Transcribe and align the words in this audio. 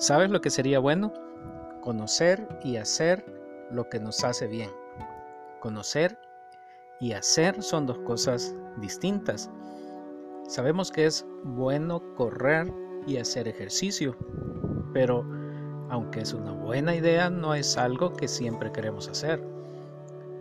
¿Sabes 0.00 0.30
lo 0.30 0.40
que 0.40 0.48
sería 0.48 0.78
bueno? 0.78 1.12
Conocer 1.82 2.48
y 2.64 2.78
hacer 2.78 3.22
lo 3.70 3.90
que 3.90 4.00
nos 4.00 4.24
hace 4.24 4.46
bien. 4.46 4.70
Conocer 5.60 6.18
y 7.00 7.12
hacer 7.12 7.62
son 7.62 7.84
dos 7.84 7.98
cosas 7.98 8.56
distintas. 8.78 9.50
Sabemos 10.48 10.90
que 10.90 11.04
es 11.04 11.26
bueno 11.44 12.02
correr 12.14 12.72
y 13.06 13.18
hacer 13.18 13.46
ejercicio, 13.46 14.16
pero 14.94 15.22
aunque 15.90 16.20
es 16.20 16.32
una 16.32 16.52
buena 16.52 16.94
idea, 16.94 17.28
no 17.28 17.54
es 17.54 17.76
algo 17.76 18.14
que 18.14 18.26
siempre 18.26 18.72
queremos 18.72 19.06
hacer. 19.06 19.46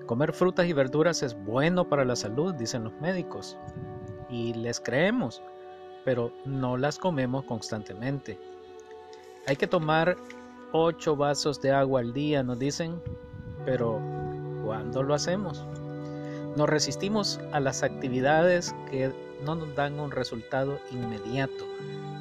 Comer 0.05 0.31
frutas 0.31 0.67
y 0.67 0.73
verduras 0.73 1.21
es 1.21 1.35
bueno 1.44 1.89
para 1.89 2.05
la 2.05 2.16
salud, 2.16 2.55
dicen 2.55 2.85
los 2.85 2.94
médicos, 3.02 3.57
y 4.30 4.53
les 4.53 4.80
creemos, 4.80 5.44
pero 6.05 6.31
no 6.45 6.77
las 6.77 6.98
comemos 6.98 7.44
constantemente. 7.44 8.39
Hay 9.48 9.55
que 9.55 9.67
tomar 9.67 10.17
8 10.73 11.16
vasos 11.16 11.61
de 11.61 11.71
agua 11.71 12.02
al 12.02 12.13
día, 12.13 12.43
nos 12.43 12.59
dicen, 12.59 13.02
pero 13.66 13.99
¿cuándo 14.63 15.03
lo 15.03 15.13
hacemos? 15.13 15.66
Nos 16.55 16.70
resistimos 16.70 17.39
a 17.52 17.59
las 17.59 17.83
actividades 17.83 18.75
que 18.89 19.13
no 19.45 19.55
nos 19.55 19.73
dan 19.75 19.99
un 19.99 20.11
resultado 20.11 20.80
inmediato 20.91 21.66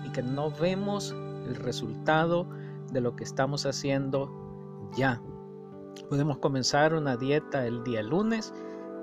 y 0.04 0.10
que 0.12 0.22
no 0.22 0.50
vemos 0.50 1.14
el 1.46 1.56
resultado 1.56 2.46
de 2.92 3.00
lo 3.00 3.16
que 3.16 3.24
estamos 3.24 3.66
haciendo 3.66 4.30
ya. 4.96 5.20
Podemos 6.08 6.38
comenzar 6.38 6.94
una 6.94 7.16
dieta 7.16 7.66
el 7.66 7.82
día 7.84 8.02
lunes 8.02 8.54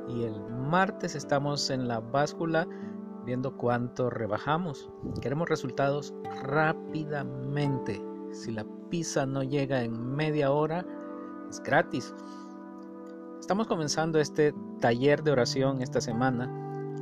y 0.07 0.23
el 0.23 0.39
martes 0.69 1.15
estamos 1.15 1.69
en 1.69 1.87
la 1.87 1.99
báscula 1.99 2.67
viendo 3.25 3.57
cuánto 3.57 4.09
rebajamos. 4.09 4.89
Queremos 5.21 5.49
resultados 5.49 6.13
rápidamente 6.43 8.01
si 8.35 8.51
la 8.51 8.65
pizza 8.89 9.25
no 9.25 9.43
llega 9.43 9.81
en 9.81 10.15
media 10.15 10.51
hora, 10.51 10.85
es 11.49 11.61
gratis. 11.63 12.13
Estamos 13.39 13.67
comenzando 13.67 14.19
este 14.19 14.53
taller 14.81 15.23
de 15.23 15.31
oración 15.31 15.81
esta 15.81 16.01
semana, 16.01 16.49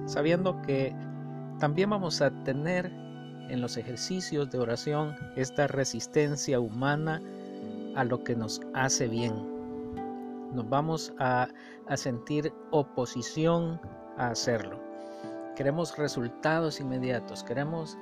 sabiendo 0.05 0.61
que 0.61 0.95
también 1.59 1.89
vamos 1.89 2.21
a 2.21 2.31
tener 2.43 2.85
en 3.49 3.61
los 3.61 3.77
ejercicios 3.77 4.49
de 4.51 4.59
oración 4.59 5.15
esta 5.35 5.67
resistencia 5.67 6.59
humana 6.59 7.21
a 7.95 8.03
lo 8.03 8.23
que 8.23 8.35
nos 8.35 8.61
hace 8.73 9.07
bien. 9.07 9.33
Nos 10.53 10.69
vamos 10.69 11.13
a, 11.17 11.47
a 11.87 11.97
sentir 11.97 12.53
oposición 12.71 13.81
a 14.17 14.29
hacerlo. 14.29 14.92
Queremos 15.55 15.95
resultados 15.97 16.79
inmediatos, 16.79 17.43
queremos 17.43 17.97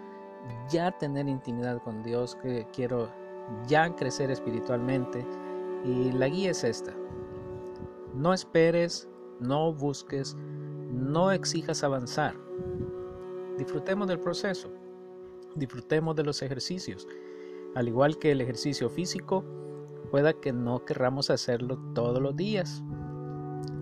ya 0.70 0.92
tener 0.98 1.28
intimidad 1.28 1.82
con 1.84 2.02
Dios, 2.04 2.36
que 2.36 2.66
quiero 2.74 3.10
ya 3.68 3.94
crecer 3.96 4.32
espiritualmente. 4.32 5.26
Y 5.84 6.12
la 6.12 6.28
guía 6.28 6.52
es 6.52 6.64
esta. 6.64 6.94
No 8.14 8.34
esperes, 8.34 9.10
no 9.40 9.74
busques, 9.74 10.36
no 10.92 11.32
exijas 11.32 11.84
avanzar. 11.84 12.36
Disfrutemos 13.58 14.08
del 14.08 14.20
proceso, 14.20 14.72
disfrutemos 15.56 16.16
de 16.16 16.24
los 16.24 16.42
ejercicios. 16.42 17.08
Al 17.76 17.88
igual 17.88 18.18
que 18.18 18.32
el 18.32 18.42
ejercicio 18.42 18.90
físico, 18.90 19.44
pueda 20.10 20.34
que 20.34 20.52
no 20.52 20.84
querramos 20.86 21.30
hacerlo 21.30 21.78
todos 21.94 22.22
los 22.22 22.36
días. 22.36 22.84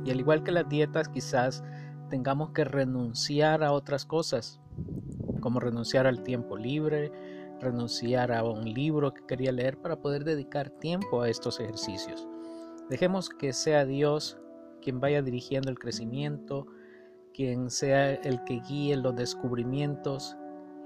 Y 0.06 0.12
al 0.12 0.20
igual 0.20 0.44
que 0.44 0.52
las 0.52 0.70
dietas, 0.70 1.10
quizás 1.10 1.64
tengamos 2.10 2.52
que 2.52 2.64
renunciar 2.64 3.64
a 3.64 3.72
otras 3.72 4.06
cosas, 4.06 4.60
como 5.40 5.60
renunciar 5.60 6.08
al 6.08 6.24
tiempo 6.24 6.58
libre, 6.58 7.12
renunciar 7.60 8.32
a 8.32 8.44
un 8.44 8.66
libro 8.74 9.14
que 9.14 9.26
quería 9.26 9.52
leer 9.52 9.78
para 9.78 9.98
poder 9.98 10.24
dedicar 10.24 10.70
tiempo 10.70 11.22
a 11.22 11.30
estos 11.30 11.60
ejercicios. 11.60 12.28
Dejemos 12.90 13.30
que 13.30 13.54
sea 13.54 13.86
Dios 13.86 14.38
quien 14.82 15.00
vaya 15.00 15.22
dirigiendo 15.22 15.70
el 15.70 15.78
crecimiento, 15.78 16.68
quien 17.34 17.70
sea 17.70 18.14
el 18.14 18.44
que 18.44 18.62
guíe 18.68 18.96
los 18.98 19.16
descubrimientos 19.16 20.36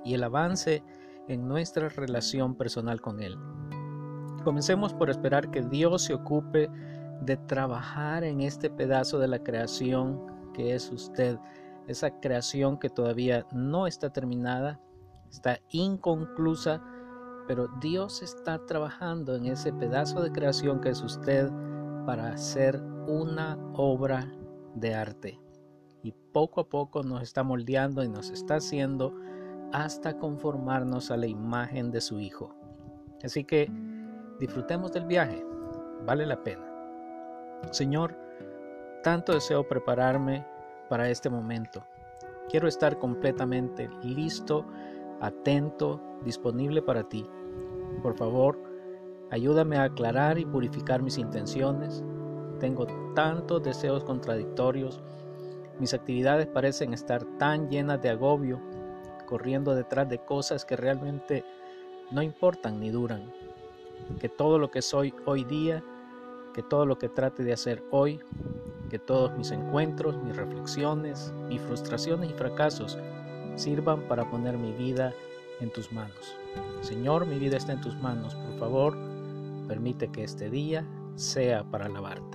y 0.04 0.14
el 0.14 0.24
avance 0.24 0.84
en 1.28 1.48
nuestra 1.48 1.90
relación 1.90 2.56
personal 2.56 3.02
con 3.02 3.22
Él. 3.22 3.38
Comencemos 4.44 4.94
por 4.94 5.10
esperar 5.10 5.52
que 5.52 5.62
Dios 5.62 6.04
se 6.04 6.14
ocupe 6.14 6.70
de 7.22 7.38
trabajar 7.38 8.24
en 8.24 8.42
este 8.42 8.70
pedazo 8.70 9.20
de 9.20 9.30
la 9.30 9.40
creación 9.40 10.22
que 10.54 10.76
es 10.76 10.92
usted, 10.92 11.38
esa 11.88 12.20
creación 12.20 12.78
que 12.78 12.90
todavía 12.90 13.46
no 13.52 13.88
está 13.88 14.12
terminada, 14.12 14.80
está 15.30 15.60
inconclusa, 15.70 16.82
pero 17.48 17.68
Dios 17.82 18.22
está 18.22 18.66
trabajando 18.66 19.36
en 19.36 19.48
ese 19.48 19.74
pedazo 19.74 20.22
de 20.22 20.32
creación 20.32 20.80
que 20.80 20.90
es 20.90 21.02
usted 21.02 21.52
para 22.06 22.30
hacer 22.30 22.82
una 23.08 23.58
obra 23.74 24.32
de 24.76 24.94
arte. 24.94 25.40
Y 26.02 26.14
poco 26.32 26.62
a 26.62 26.70
poco 26.70 27.04
nos 27.04 27.22
está 27.22 27.44
moldeando 27.44 28.04
y 28.04 28.10
nos 28.10 28.30
está 28.30 28.56
haciendo 28.56 29.14
hasta 29.72 30.18
conformarnos 30.18 31.12
a 31.12 31.18
la 31.18 31.28
imagen 31.28 31.92
de 31.92 32.02
su 32.02 32.20
Hijo. 32.20 32.56
Así 33.24 33.44
que 33.44 33.72
disfrutemos 34.40 34.92
del 34.92 35.06
viaje, 35.06 35.44
vale 36.06 36.26
la 36.26 36.44
pena. 36.44 36.70
Señor, 37.72 38.18
tanto 39.04 39.34
deseo 39.34 39.68
prepararme 39.68 40.46
para 40.90 41.10
este 41.10 41.30
momento. 41.30 41.84
Quiero 42.50 42.68
estar 42.68 42.98
completamente 42.98 43.90
listo 44.04 44.66
atento, 45.24 46.02
disponible 46.26 46.82
para 46.82 47.08
ti. 47.08 47.26
Por 48.02 48.16
favor, 48.16 48.60
ayúdame 49.32 49.78
a 49.78 49.84
aclarar 49.84 50.38
y 50.38 50.46
purificar 50.46 51.02
mis 51.02 51.18
intenciones. 51.18 52.04
Tengo 52.60 52.86
tantos 53.16 53.64
deseos 53.64 54.04
contradictorios. 54.04 55.02
Mis 55.80 55.94
actividades 55.94 56.48
parecen 56.48 56.94
estar 56.94 57.24
tan 57.38 57.70
llenas 57.70 58.02
de 58.02 58.10
agobio, 58.10 58.60
corriendo 59.26 59.74
detrás 59.76 60.10
de 60.10 60.20
cosas 60.20 60.66
que 60.66 60.76
realmente 60.76 61.46
no 62.12 62.22
importan 62.22 62.82
ni 62.82 62.90
duran. 62.90 63.32
Que 64.20 64.28
todo 64.28 64.60
lo 64.60 64.70
que 64.72 64.82
soy 64.82 65.14
hoy 65.26 65.46
día, 65.46 65.82
que 66.54 66.64
todo 66.64 66.86
lo 66.86 66.98
que 66.98 67.08
trate 67.08 67.44
de 67.44 67.54
hacer 67.54 67.82
hoy, 67.92 68.20
que 68.94 69.00
todos 69.00 69.36
mis 69.36 69.50
encuentros, 69.50 70.22
mis 70.22 70.36
reflexiones, 70.36 71.34
mis 71.50 71.60
frustraciones 71.62 72.30
y 72.30 72.34
fracasos 72.34 73.00
sirvan 73.56 74.02
para 74.02 74.30
poner 74.30 74.56
mi 74.56 74.72
vida 74.72 75.16
en 75.62 75.72
tus 75.72 75.92
manos. 75.92 76.36
Señor, 76.82 77.26
mi 77.26 77.40
vida 77.40 77.58
está 77.58 77.74
en 77.74 77.82
tus 77.82 77.96
manos. 77.96 78.36
Por 78.36 78.60
favor, 78.60 78.96
permite 79.68 80.10
que 80.10 80.24
este 80.24 80.48
día 80.52 80.86
sea 81.16 81.64
para 81.64 81.88
alabarte. 81.88 82.33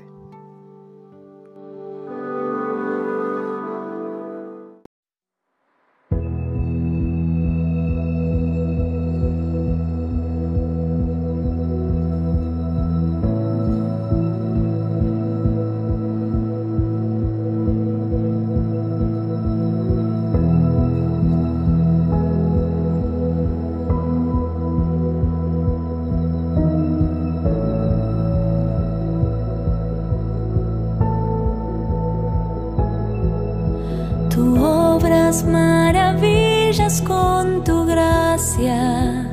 Maravillas 35.44 37.02
con 37.02 37.62
tu 37.64 37.87
gracia. 37.87 39.26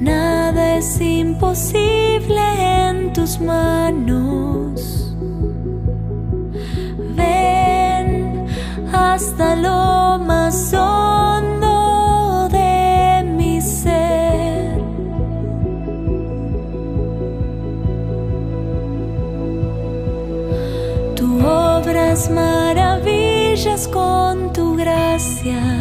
Nada 0.00 0.76
es 0.76 1.00
imposible 1.00 2.40
en 2.88 3.12
tus 3.12 3.40
manos. 3.40 5.14
Ven 7.16 8.46
hasta 8.92 9.56
lo 9.56 10.18
más 10.24 10.72
hondo 10.72 11.17
gracia. 25.48 25.77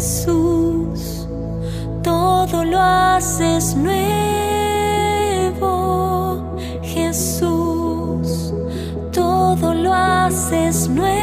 Jesús, 0.00 1.28
todo 2.02 2.64
lo 2.64 2.80
haces 2.80 3.76
nuevo. 3.76 4.00
Jesús, 6.82 8.54
todo 9.12 9.74
lo 9.74 9.92
haces 9.92 10.88
nuevo. 10.88 11.19